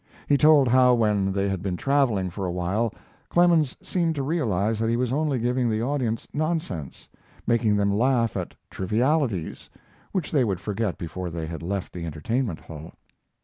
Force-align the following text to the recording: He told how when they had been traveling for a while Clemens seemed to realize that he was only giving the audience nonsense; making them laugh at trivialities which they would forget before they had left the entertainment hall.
He 0.27 0.35
told 0.35 0.67
how 0.67 0.95
when 0.95 1.31
they 1.31 1.47
had 1.47 1.61
been 1.61 1.77
traveling 1.77 2.31
for 2.31 2.47
a 2.47 2.51
while 2.51 2.91
Clemens 3.29 3.77
seemed 3.83 4.15
to 4.15 4.23
realize 4.23 4.79
that 4.79 4.89
he 4.89 4.97
was 4.97 5.13
only 5.13 5.37
giving 5.37 5.69
the 5.69 5.83
audience 5.83 6.27
nonsense; 6.33 7.07
making 7.45 7.75
them 7.75 7.93
laugh 7.93 8.35
at 8.35 8.55
trivialities 8.71 9.69
which 10.11 10.31
they 10.31 10.43
would 10.43 10.59
forget 10.59 10.97
before 10.97 11.29
they 11.29 11.45
had 11.45 11.61
left 11.61 11.93
the 11.93 12.03
entertainment 12.07 12.61
hall. 12.61 12.93